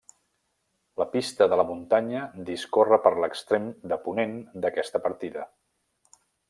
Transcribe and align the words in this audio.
La 1.01 1.05
Pista 1.11 1.47
de 1.51 1.59
la 1.61 1.65
Muntanya 1.73 2.23
discorre 2.49 3.01
per 3.05 3.13
l'extrem 3.21 3.71
de 3.93 4.03
ponent 4.09 4.37
d'aquesta 4.65 5.07
partida. 5.09 5.49